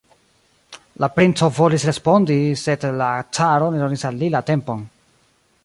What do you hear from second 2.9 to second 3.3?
la